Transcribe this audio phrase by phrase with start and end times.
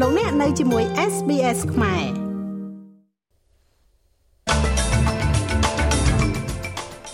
[0.00, 2.04] លោកអ្នកនៅជាមួយ SBS ខ្មែរ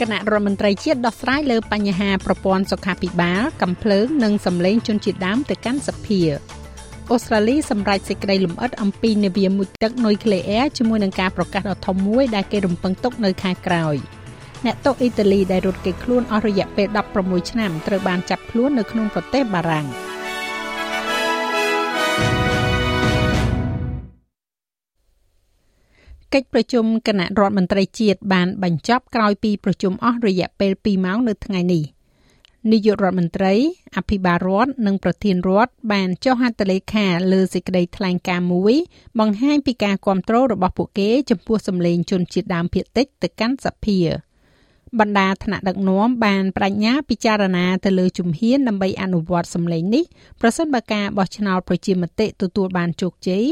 [0.00, 6.20] គណៈរដ្ឋមន្ត្រីជាតិដោះស្រាយលើបញ្ហាប្រព័ន្ធសុខាភិបាលកំភ្លើងនិងសម្លេងជនជាតិដើមទៅកាន់សភា
[7.10, 13.96] អូស្ត្រាលីសម្រេចសេចក្តីលម្អិតអំពីនាវាមុជទឹកនុយក្លេអ៊ែរជាមួយនឹងការប្រកាសដ៏ធំមួយដែលគេរំពឹងទុកនៅខែក្រោយ
[14.66, 19.88] អ្នកទោសអ៊ីតាលីដែលរត់គេចខ្លួនអស់រយៈពេល16ឆ្នាំត្រូវបានចាប់ខ្លួននៅក្នុងប្រទេសបារាំង។
[26.34, 31.84] កិច្ចប្រជុំគណៈរដ្ឋមន្ត្រីជាតិបានបញ្ចប់ក្រោយពីប្រជុំអស់រយៈពេល2ម៉ោងនៅថ្ងៃនេះ
[32.72, 33.54] នាយករដ្ឋមន្ត្រី
[33.96, 38.74] អភិបាលរដ្ឋនិងប្រធានរដ្ឋបានចុះហត្ថលេខាលើសេចក្តីថ្លែងការណ៍មួយ
[39.18, 43.98] បង្ហាញពីការគ្រប់គ្រងរបស់ពួកគេចំពោះសម្លេងជនជាតិដើមភាគតិចទៅកាន់សភា។
[44.98, 50.04] បណ្ដាថ្នាក់ដឹកនាំបានបដិញ្ញាពិចារណាទៅលើជំហានដើម្បីអនុវត្តសម្លេងនេះ
[50.40, 53.44] ប្រសិនបើការបោះឆ្នោតប្រជាមតិទទួលបានជោគជ័យ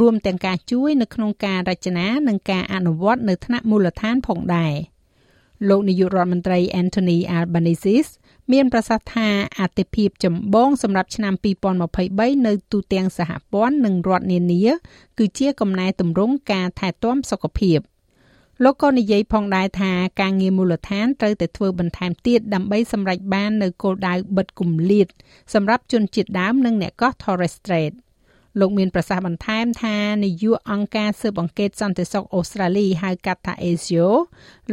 [0.00, 4.74] រួមទាំងការជួយនៅក្នុងការរចនានិងការអនុវត្តនៅថ្នាក់មូលដ្ឋានផងដែរ
[5.68, 8.10] លោកនាយករដ្ឋមន្ត្រី Anthony Albanese
[8.52, 11.34] មានប្រសាសន៍ថាអតិភិបចម្បងសម្រាប់ឆ្នាំ
[11.90, 14.64] 2023នៅទូទាំងសហព័ន្ធនិងរដ្ឋនានា
[15.18, 17.78] គឺជាកំណែទម្រង់ការថែទាំសុខភាព។
[18.62, 25.08] លោកក៏និយាយផងដែរថាការងារមូលដ្ឋានត្រូវតែធ្វើបន្ថែមទៀតដើម្បីសម្រេចបាននៅគោលដៅបិទគម្លាត
[25.54, 27.92] សម្រាប់ជនជាតិដើមនិងអ្នកកោះ Torres Strait
[28.60, 34.08] លោកមានប្រសាសន៍បន្ថែមថានាយកអង្គការស៊ើបអង្កេតសន្តិសុខអូស្ត្រាលីហៅកាត់ថា ASIO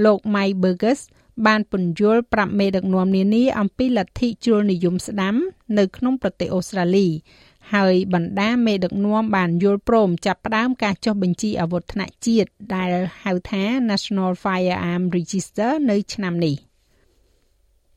[0.05, 0.99] លោក Mike Burgess
[1.47, 5.35] បានពន្យល់ប្រាប់មេដឹកនាំនានាអំពីលទ្ធិជ្រុលនិយមស្ដាំ
[5.77, 7.07] នៅក្នុងប្រទេសអូស្ត្រាលី
[7.73, 12.91] ហើយបណ្ដាមេដឹកនាំបានយល់ព្រមចាប់ផ្ដើមការចុះបញ្ជីអាវុធថ្នាក់ជាតិដែល
[13.23, 16.70] ហៅថា National Firearm Register នៅឆ្នាំនេះ Uh,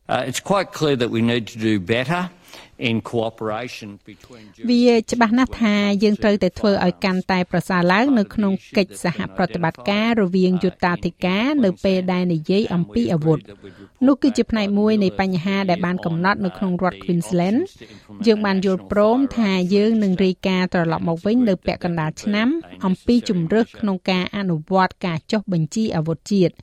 [0.09, 2.31] it's quite clear that we need to do better
[2.79, 13.39] in cooperation between វាច្បាស់ណាស់ថាយើងត្រូវតែធ្វើឲ្យកាន់តែប្រសើរឡើងនៅក្នុងកិច្ចសហប្រតិបត្តិការរវាងយុត្តាធិការនៅពេលដែលនិយាយអំពីអាវុធ
[14.07, 17.61] នោះគឺជាផ្នែកមួយនៃបញ្ហាដែលបានកំណត់នៅក្នុងរដ្ឋ Queensland
[18.27, 22.49] យើងបានយល់ព្រមថាយើងនឹងរាយការណ៍ត្រឡប់មកវិញនៅពាក់កណ្ដាលឆ្នាំ
[22.87, 26.55] អំពីជំរើសក្នុងការអនុវត្តការចុះបញ្ជីអាវុធជាតិ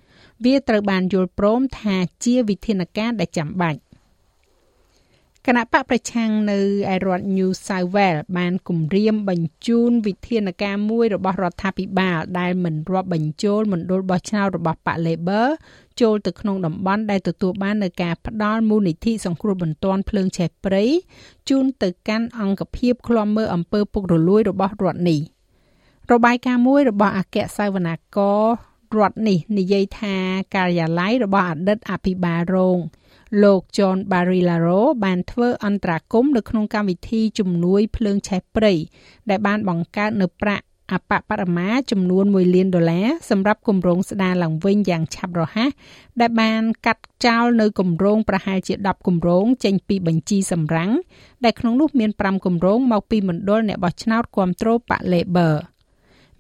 [0.46, 3.80] វាត្រូវបានយល់ព្រមថាជាវិធានការដែលចាំបាច់
[5.48, 6.60] គណៈបកប្រឆាំងនៅ
[6.94, 15.48] ឯរដ្ឋ New South Wales បានគម្រាមបញ្ជូនវិធានការមួយរបស់រដ្ឋាភិបាលដែលមិនរាប់បញ្ចូលមណ្ឌលបោះឆ្នោតរបស់បក Labor
[16.02, 20.84] ចូលទៅក្នុងតំបន់ដែលទទួលបាននូវការផ្ដល់មូលនិធិសង្គ្រោះបន្ទាន់ភ្លើងឆេះព្រៃ
[21.50, 25.20] ជូនទៅកាន់អង្គភាពឃ្លាំមើលអំពើពុករលួយរបស់រដ្ឋនេះ
[26.12, 30.16] របាយការណ៍មួយរបស់អគ្គសាវនាករ រដ្ឋនេះនិយាយថា
[30.56, 32.80] ការិយាល័យរបស់អតីតអភិបាលរង
[33.44, 38.74] លោក John Barilaro បានធ្វើអន្តរាគមនៅក្នុងកម្មវិធីជំនួយភ្លើងឆេះព្រៃ
[39.30, 45.72] ដែលបានបង្កើតនៅប្រាក់អបបរមាចំនួន1លានដុល្លារសម្រាប់គម្រោងស្ដារឡើងវិញយ៉ាងឆាប់រហ័ស
[46.22, 50.92] ដែលបានកាត់ចោលនៅគម្រោងប្រហែលជា10គម្រោងចេញពីបញ្ជីសម្រាំង
[51.44, 55.56] ដែលក្នុងនោះមាន5គម្រោងមកពីមណ្ឌលអ្នកបោះឆ្នោតគ្រប់គ្រងបក Labor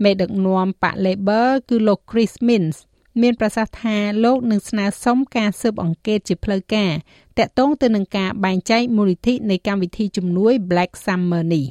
[0.03, 2.77] មេដឹកនាំបក Labor គឺលោក Chris Minns
[3.21, 6.91] មានប្រសាសន៍ថាលោកនឹងស្នើសុំការស៊ើបអង្កេតជាផ្លូវការ
[7.37, 11.67] តាក់ទងទៅនឹងការបែងចែកមូលនិធិនៃកម្មវិធីជំនួយ Black Summer នេះ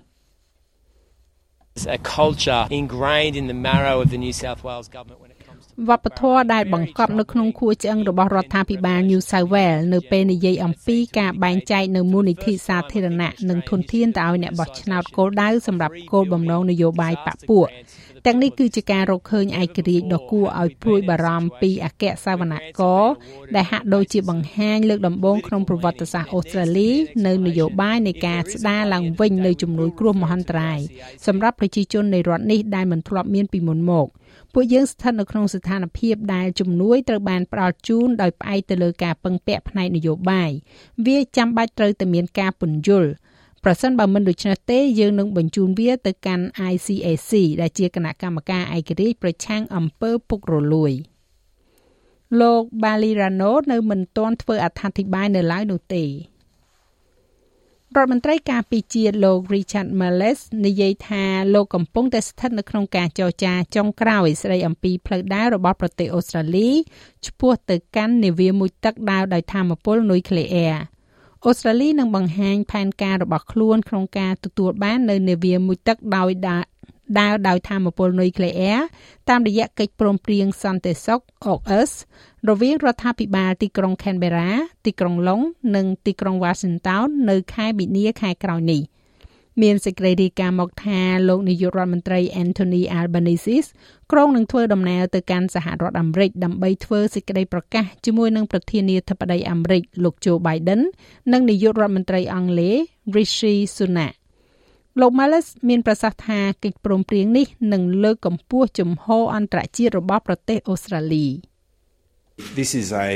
[1.99, 5.40] a culture ingrained in the marrow of the New South Wales government when it
[5.89, 17.69] វប្បធម៌ដែលបង្កប់នៅក្នុងខួរឆ្អឹងរបស់រដ្ឋាភិបាល New South Wales នៅពេលនិយាយអំពីការបែងចែកនៅមូលនិធិសាធារណៈនិងធនធានទៅឲ្យអ្នកបោះឆ្នោតគោលដៅសម្រាប់គោលបំណងនយោបាយបកពួក
[18.27, 23.05] ទាំងនេះគឺជាការរកឃើញឯករាជ្យដ៏គួរឲ្យព្រួយបារម្ភពីអគ្គសាវនករ
[23.55, 26.91] ដែលហាក់ដូចជាបង្ហាញលើកដំបូងក្នុងប្រវត្តិសាស្ត្រអូស្ត្រាលី
[27.27, 30.79] នៅនយោបាយនៃការស្ដារឡើងវិញនៅជំនួយគ្រោះមហន្តរាយ
[31.27, 34.07] សម្រាប់ប្រជាជននៃរដ្ឋនេះដែលមិនធ្លាប់មានពីមុនមក
[34.53, 40.51] ពួកយើងស្ថិតនៅក្នុងស្ថានភាពដែលជំនួយត្រូវបានផ្ដល់ជូនដោយផ្អែកទៅលើការពឹងពាក់ផ្នែកនយោបាយ
[41.07, 43.11] វាចាំបាច់ត្រូវតែមានការពន្យល់
[43.65, 50.93] ប្រសិនបើមិនដូច្នេះទេយើងនឹងបញ្ជូនវាទៅកាន់ ICAC ដែលជាគណៈកម្មការឯករាជ្យប្រឆាំងអំពើពុករលួយ
[52.41, 56.05] លោក Balirano នៅមិនទាន់ធ្វើអត្ថាធិប្បាយនៅឡើយនោះទេ
[57.97, 66.71] រដ្ឋមន្ត្រីការពារជាតិលោក Richard Marles និយាយថាលោកកំពុងតែស្ថិតនៅក្នុងការចរចាចុងក្រោយស្ដីអំពីផ្លូវដើររបស់ប្រទេសអូស្ត្រាលី
[67.27, 70.77] ឆ្ពោះទៅកាន់នាវាមុជទឹកដើរដោយធម្មពលនុយក្លេអ៊ែរ
[71.45, 76.31] អូស្ត្រាលីនឹងបង្ហាញផែនការរបស់ខ្លួនក្នុងការទទួលបាននៅនាវាមុជទឹកដោយ
[77.19, 78.81] ដើរដោយធម្មពលនុយក្លេអ៊ែរ
[79.29, 81.91] តាមរយៈកិច្ចព្រមព្រៀងសន្តិសុខ AUKUS
[82.49, 84.51] រវាងរដ្ឋាភិបាលទីក្រុង Canberra
[84.87, 85.45] ទីក្រុង Long
[85.77, 88.83] និងទីក្រុង Washington នៅខែមីនាខែក្រោយនេះ
[89.63, 93.69] មានសេចក្តីរាយការណ៍មកថាលោកនាយករដ្ឋមន្ត្រី Anthony Albanese
[94.13, 100.81] ក្រុងនឹងធ្វើដំណើរទៅកាន់សហរដ្ឋអាមេរិកដើម្បីធ្វើសេចក្តីប្រកាសជាមួយនឹងប្រធានាធិបតីអាមេរិកលោក Joe Biden
[101.33, 102.77] និងនាយករដ្ឋមន្ត្រីអង់គ្លេស
[103.15, 104.20] Rishi Sunak
[104.99, 111.27] លោក Males មានប្រសាសន៍ថាកិច្ចព្រមព្រៀងនេះនឹងលើកកម្ពស់ជំហរអន្តរជាតិរបស់ប្រទេសអូស្ត្រាលី
[112.61, 113.11] This is a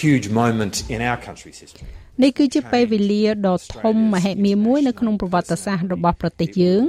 [0.00, 1.88] huge moment in our country's history.
[2.22, 6.82] នេះគឺជាពេលវេលាដ៏ធំមហិមាមួយនៅក្នុងប្រវត្តិសាស្ត្ររបស់ប្រទេសយើង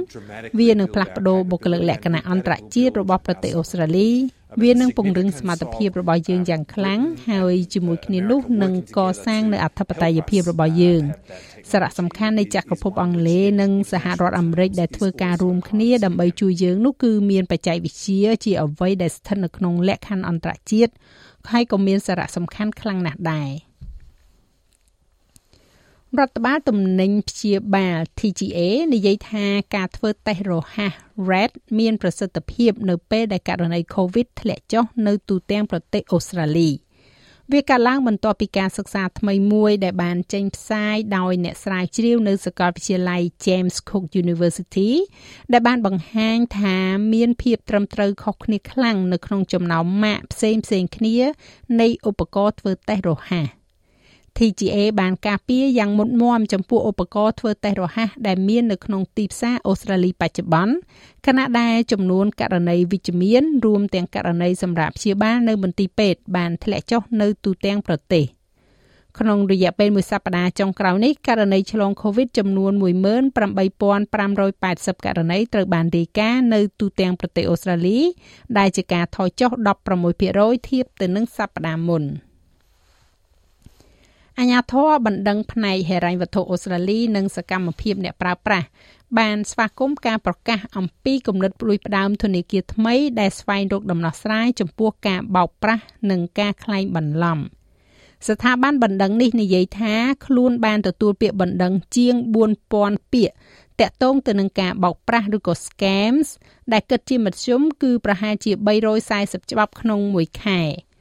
[0.60, 4.10] វានឹងផ្លាស់ប្ដូរបុគ្គលិកលក្ខណៈអន្តរជាតិរបស់ប្រទេសអូស្ត្រាលី
[4.62, 7.00] វានឹងពង្រឹងសមត្ថភាពរបស់យើងយ៉ាងខ្លាំង
[7.30, 11.02] ហើយជាមួយគ្នានោះនឹងកសាងនូវអធិបតេយ្យភាពរបស់យើង
[11.70, 20.92] សារៈសំខាន់នៃចក្រភពអង់គ្លេសនិងសហរដ្ឋអាមេរិកដែលធ្វើការរួមគ្នាដើម្បីជួយយើងនោះគឺមានបច្ចេកវិទ្យាជាអ្វីដែលស្ថិតនៅក្នុងលក្ខខណ្ឌអន្តរជាតិ
[21.50, 23.50] ហើយក៏មានសារៈសំខាន់ខ្លាំងណាស់ដែរ
[26.20, 28.58] រដ្ឋបាលទំនិញព្យាបាល TGA
[28.94, 30.92] និយាយថាការធ្វើតេស្តរហ័ស
[31.30, 36.70] RAT មានប្រសិទ្ធភាពនៅពេលដែលករណី COVID ធ្លាក់ចុះនៅទូទាំងប្រទេសអូស្ត្រាលី
[37.52, 44.90] វាកើតឡើងបន្ទាប់ពីការសិក្សាថ្មីមួយដែលបានចេញផ្សាយដោយអ្នកស្រាវជ្រាវនៅសាកលវិទ្យាល័យ James Cook University
[45.52, 46.76] ដែលបានបង្ហាញថា
[47.14, 51.16] មានភាពត្រឹមត្រូវខុសគ្នាខ្លាំងនៅក្នុងចំណោមម៉ាកផ្សេងៗគ្នា
[51.80, 53.55] នៃឧបករណ៍ធ្វើតេស្តរហ័ស
[54.38, 60.74] TGA បានការពារយ៉ាងមុតមមចំពោះឧបករណ៍ធ្វើតេស្តរហ័សដែលមាននៅក្នុងទីផ្សារអូស្ត្រាលីបច្ចុប្បន្ន
[61.26, 68.24] ខណៈដែលចំនួនករណីវិជ្ជមានរួមទាំងករណីសម្រាប់ព្យាបាលនៅមន្ទីរពេទ្យបានធ្លាក់ចុះនៅទូទាំងប្រទេស
[69.20, 72.72] ក្នុងរយៈពេលមួយសប្តាហ៍ចុងក្រោយនេះករណីឆ្លង COVID ចំនួន
[73.68, 77.98] 18580ករណីត្រូវបានរាយការណ៍នៅទូទាំងប្រទេសអូស្ត្រាលី
[78.58, 79.50] ដែលជាការថយចុះ
[80.08, 82.04] 16%ធៀបទៅនឹងសប្តាហ៍មុន។
[84.40, 88.66] អាញាធរបណ្ដឹងផ្នែកហិរញ្ញវត្ថុអូស្ត្រាលីនិងសកម្មភាពអ្នកប្រើប្រាស់
[89.18, 97.38] បានស្វាគមន៍ការប្រកាសអំពីគំនិតព្រួយផ្ដើមធនាគារថ្មីដែលស្វែងរកដំណោះស្រាយចំពោះការបោកប្រាស់និងការក្លែងបន្លំ
[98.28, 99.94] ស្ថាប័នបណ្ដឹងនេះនិយាយថា
[100.26, 102.14] ខ្លួនបានទទួលពាក្យបណ្ដឹងជាង
[102.64, 103.34] 4000ពាក្យ
[103.80, 106.28] តាក់ទងទៅនឹងការបោកប្រាស់ឬក៏ scams
[106.72, 108.52] ដែលគិតជាមធ្យមគឺប្រហែលជា
[109.02, 110.62] 340ច្បាប់ក្នុងមួយខែ។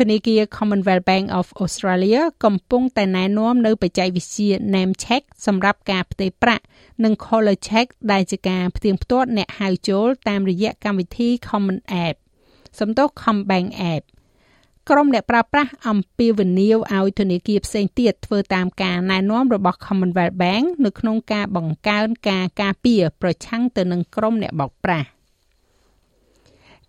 [0.00, 6.64] ធនាគារ Commonwealth Bank of Australia កំពុងតែណែនាំនៅបច្ចេកវិទ្យា Name Check សម្រាប់ការផ្ទេរប្រាក់
[7.04, 12.16] និង Caller Check ដែលជាការផ្ទៀងផ្ទាត់អ្នកហៅចូលតាមរយៈកម្មវិធី Common App
[12.78, 14.02] សំដៅ CommBank App
[14.90, 25.08] ក្រុមអ្នកប្រើប្រាស់អំពាវនាវឲ្យធនាគារផ្សេងទៀតធ្វើតាមការណែនាំរបស់ Commonwealth Bank នៅក្នុងការបង្កើនការការពារប្រឆាំងទៅនឹងក្រុមអ្នកបោកប្រាស់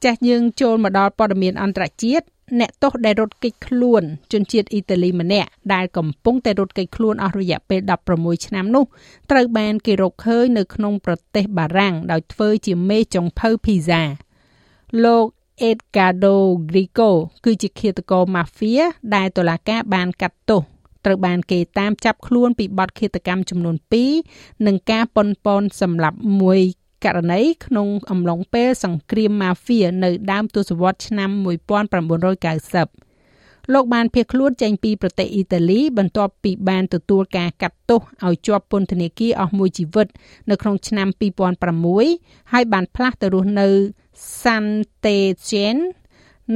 [0.03, 2.25] ចាស់យើងចូលមកដល់ព័ត៌មានអន្តរជាតិ
[2.59, 7.80] អ្នកទោសដែលរត់គេចខ្លួនជនជាតិអ៊ីតាលីម្នាក់ដែលកំពុងតែរត់គេចខ្លួនអស់រយៈពេល
[8.13, 8.86] 16ឆ្នាំនោះ
[9.31, 14.03] ត្រូវបានគេរកឃើញនៅក្នុងប្រទេសបារាំងដោយធ្វើជាមេចុងភៅភីហ្សា
[15.06, 15.25] លោក
[15.69, 16.36] Edgardo
[16.69, 17.12] Grigo
[17.45, 18.74] គឺជាឃាតករម៉ាហ្វៀ
[19.15, 20.62] ដែលតុលាការបានកាត់ទោស
[21.06, 23.75] ត្រូវបានគេតាមចាប់ខ្លួនពីបទឃាតកម្មចំនួន
[24.21, 26.62] 2និងការប៉ុនប៉នសម្លាប់មួយ
[27.05, 31.40] ករណីក្នុងអំឡុងពេលសង្គ្រាមម៉ាហ្វៀនៅដើមទសវត្សរ៍ឆ្នាំ1990
[33.72, 40.06] លោកបានភៀសខ្លួនចេញពីប្រទេសអ៊ីតាលីបន្ទាប់ពីបានទទួលការកាត់ទោសឲ្យជាប់ពន្ធនាគារអស់មួយជីវិត
[40.50, 41.08] នៅក្នុងឆ្នាំ
[41.81, 43.69] 2006ហើយបានផ្លាស់ទៅរស់នៅ
[44.43, 45.82] Saint-Étienne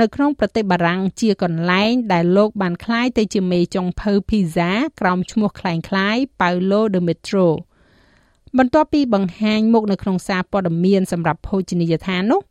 [0.00, 7.46] នៅក្នុងប្រទេសបារាំងជាកន្លែងដែលលោកបានក្លាយទៅជាមេចុងភៅភីហ្សាក្រោមឈ្មោះคล้ายៗ Paulo de Metro
[8.57, 12.41] បន្ទាប់ពីបង្ហាញមុខនៅក្នុងសារព័ត៌មានសម្រាប់ភោជនីយដ្ឋាននោះ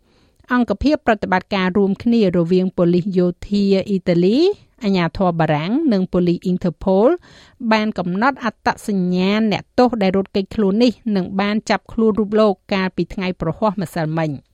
[0.52, 4.38] អង្គភាពប្រតិបត្តិការរួមគ្នារវាងប៉ូលីសយោធាអ៊ីតាលី
[4.84, 7.08] អាជ្ញាធរបារាំងនិងប៉ូលីស Interpol
[7.72, 14.30] បានកំណត់អត្តសញ្ញាណអ្នកទោសដែលរត់គេចខ្លួននេះនិងបានចាប់ខ្លួនរូបលោកកាលពីថ្ងៃប្រហ័សម្សិលមិញ។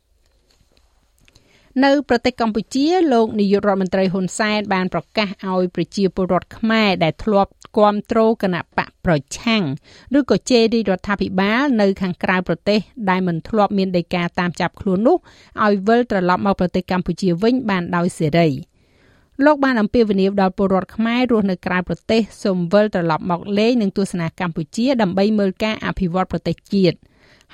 [1.83, 9.65] នៅប្រទេសកម្ពុជាលោកនាយករដ្ឋមន្ត្រីហ៊ុនសែនបានប្រកាសឲ្យប្រជាពលរដ្ឋខ្មែរដែលធ្លាប់គ្រប់គ្រងគណៈបកប្រឆាំង
[10.19, 15.17] ឬក៏ជេររដ្ឋាភិបាលនៅខាងក្រៅប្រទេសដែលមិនធ្លាប់មានដីកាតាមចាប់ខ្លួននោះ
[15.65, 18.49] ឲ្យវិលត្រឡប់មកប្រទេសកម្ពុជាវិញបានដោយសេរី
[19.45, 26.97] លោកបានអំពាវនាវដល់ពលរដ្ឋខ្មែររស់នៅក្រៅប្រទេសសូមវិលត្រឡប់មកលេងនិងទស្សនាកម្ពុជាដើម្បីមើលការអភិវឌ្ឍប្រទេសជាតិ។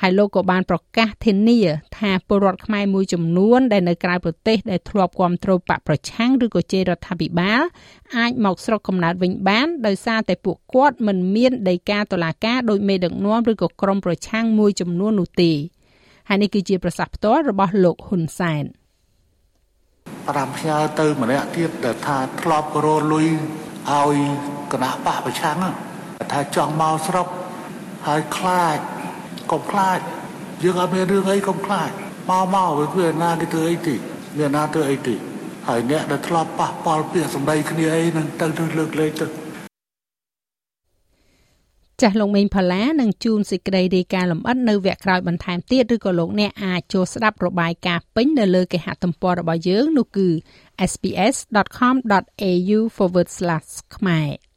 [0.00, 1.60] ហើយលោកក៏បានប្រកាសធានា
[1.98, 7.62] ថាពលរដ្ឋខ្មែរមួយចំនួនដែលនៅក្រៅប្រទេសដែលធ្លាប់គ្រប់គ្រងបកប្រឆាំងឬក៏ជេររដ្ឋាភិបាល
[8.16, 15.52] អាចមកស្រុកកំណើតវិញបានដោយសារតែពួកគាត់មិនមានដីកាតុលាការដោយមេដឹកនាំឬក៏ក្រុមប្រឆាំងមួយចំនួននោះទេ
[16.28, 18.64] ហើយនេះគឺជាប្រសាសន៍ផ្ទាល់របស់លោកហ៊ុនសែន
[20.28, 23.28] ប្រាំផ្ញើទៅម្នាក់ទៀតដែលថាធ្លាប់រលុយ
[23.90, 24.16] ឲ្យ
[24.72, 25.58] គណៈបកប្រឆាំង
[26.32, 27.26] ថាចង់មកស្រុក
[28.06, 28.78] ហើយខ្លាច
[29.52, 29.98] កុំខ្លាច
[30.62, 31.90] យើងអត់មានរឿងអីកុំខ្លាច
[32.28, 33.96] មកមកវាវាណាគេធ្វើអីទី
[34.38, 35.16] វាណាធ្វើអីទី
[35.68, 39.26] ហើយអ្នកដែលធ្លាប់ប៉ះពាល់ពាក្យសម្ដីគ្នាអីនឹងទៅទៅលើកលែងទៅ
[42.00, 50.28] ចាស់លោកមេងផល្លានឹងជូនសេចក្តីរាយការណ៍លម្អិតនៅវគ្គក្រោយបន្ថែមទៀតឬក៏លោកអ្នកអាចចូលស្ដាប់របាយការណ៍ពេញនៅលើគេហទំព័ររបស់យើងនោះគឺ
[50.90, 52.78] sps.com.au/
[53.96, 54.49] ខ្មែរ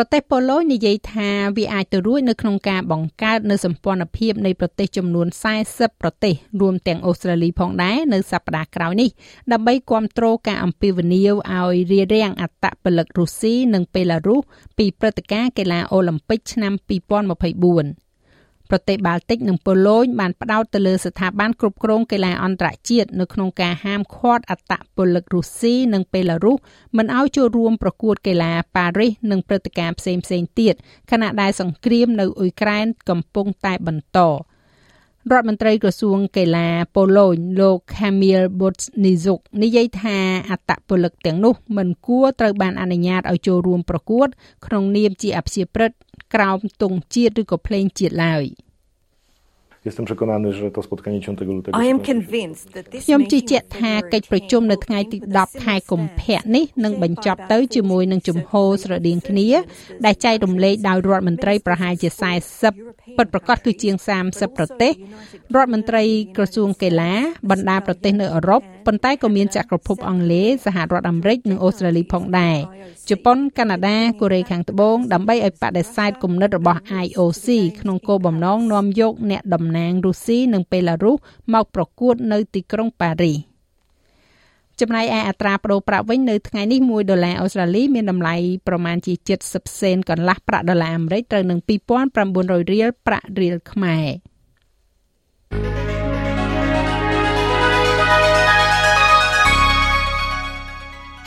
[0.00, 5.26] ប្រទេសប៉ូឡូញនិយាយថាវាអាចទៅរួចនៅក្នុងការបង្កើតនៅសម្ព័ន្ធភាពនៃប្រទេសចំនួន
[5.64, 9.10] 40ប្រទេសរួមទាំងអូស្ត្រាលីផងដែរនៅសប្តាហ៍ក្រោយនេះ
[9.52, 14.40] ដើម្បីគ្រប់គ្រងការអំពាវនាវឲ្យរារាំងអត្តពលិករុស្ស៊ីនិងបេឡារុស
[14.78, 16.72] ពីព្រឹត្តិការណ៍កីឡាអូឡ িম্প ិកឆ្នាំ
[18.07, 18.07] 2024
[18.70, 26.56] ប្រទេសបាល់ទិកនិងប៉ូឡូញបានផ្ដោតទៅលើស្ថាប័នគ្រប់គ្រងកីឡាអន្តរជាតិនៅក្នុងការហាមឃាត់អត្តពលិករុស្ស៊ីនិងបេឡារុស
[26.96, 30.22] មិនឲ្យចូលរួមប្រកួតកីឡាប៉ារីសនិងព្រឹត្តិការណ៍ផ្សេងៗ
[30.60, 30.74] ទៀត
[31.10, 34.20] ខណៈដែលសង្គ្រាមនៅអ៊ុយក្រែនកំពុងតែបន្ត
[35.32, 40.18] រដ្ឋមន្ត្រីក្រសួងកីឡាប៉ូឡូញលោក Kamil Botnizuk និយាយថា
[40.50, 44.28] អត្តពលិកទាំងនោះមិនគួរត្រូវបានអនុញ្ញាតឲ្យចូលរួមប្រកួត
[44.66, 45.90] ក្នុងនាមជាអព្យាក្រឹត
[46.34, 48.44] ក្រោមទង់ជាតិឬក៏ភ្លេងជាតិឡើយ។
[49.88, 59.48] Jestem przekonany, że to spotkanie 10 lutego ខ្ញុំជឿជាក់ថាកិច្ចប្រជុំនៅថ្ងៃទី10ខែកុម្ភៈនេះនឹងបញ្ចប់ទៅជាមួយនឹងជំហរស្រដៀងគ្នា
[60.06, 62.08] ដែលចែករំលែកដោយរដ្ឋមន្ត្រីប្រហែលជា
[62.64, 63.94] 40ពិតប្រាកដគឺជាង
[64.26, 64.92] 30ប្រទេស
[65.54, 66.02] រដ្ឋមន្ត្រី
[66.36, 67.12] ក្រសួងកីឡា
[67.50, 72.58] បណ្ដាប្រទេសនៅអឺរ៉ុប ប៉ុន្តែក៏មានចក្រភពអង់គ្លេសសហរដ្ឋអាមេរិកនិងអូស្ត្រាលីផងដែរ
[73.10, 77.46] ជប៉ុនកាណាដាកូរ៉េខាងត្បូងដើម្បីឲ្យបដិសេធគំនិតរបស់ IOC
[77.80, 81.16] ក្នុងគោលបំណងនាំយកអ្នកតំណាងរុស្ស៊ីនិងបេឡារុស
[81.54, 83.38] មកប្រកួតនៅទីក្រុងប៉ារីស
[84.80, 88.34] ចំណែកឯអត្រាប្តូរប្រាក់វិញនៅថ្ងៃនេះ1ដុល្លារអូស្ត្រាលីមានតម្លៃ
[88.68, 89.12] ប្រមាណជា
[89.46, 91.58] 70សេនកន្លះប្រាក់ដុល្លារអាមេរិកត្រូវនឹង
[92.10, 94.08] 2900រៀលប្រាក់រៀលខ្មែរ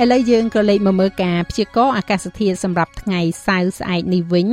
[0.02, 4.48] ឥឡូវយើងក៏លេខមកមើលការព្យាករណ៍អាកាសធាតុសម្រាប់ថ្ងៃសៅរ៍ស្អែកនេះវិញ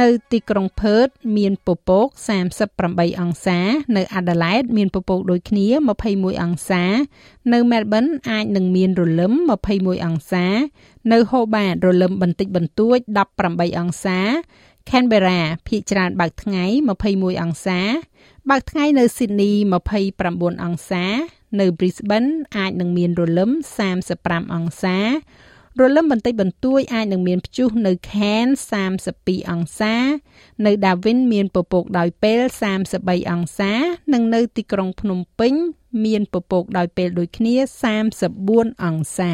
[0.00, 2.06] នៅទីក្រុងផឺតមានពពក
[2.62, 3.60] 38អង្សា
[3.96, 5.66] នៅអាដាលេដមានពពកដូចគ្នា
[6.04, 6.84] 21អង្សា
[7.52, 9.32] នៅមែលប៊នអាចនឹងមានរលឹម
[9.68, 10.46] 21អង្សា
[11.12, 12.98] នៅហូបាតរលឹមបន្តិចបន្តួច
[13.38, 14.18] 18អង្សា
[14.88, 16.64] Canberra ភាគច្រើនបើកថ្ងៃ
[17.04, 17.80] 21អង្សា
[18.50, 19.54] បើកថ្ងៃនៅ Sydney
[20.08, 21.04] 29អង្សា
[21.60, 23.50] នៅ Brisbane អាចនឹងមានរលឹម
[24.02, 24.98] 35អង្សា
[25.80, 28.60] រលឹមបន្តិចបន្តួចអាចនឹងមានព្យុះនៅ Cairns
[29.02, 29.94] 32អង្សា
[30.66, 32.40] នៅ Darwin មានពពកដោយពេល
[32.86, 33.72] 33អង្សា
[34.12, 35.54] និងនៅទីក្រុងភ្នំពេញ
[36.04, 37.54] មានពពកដោយពេលដូចគ្នា
[38.20, 39.32] 34អង្សា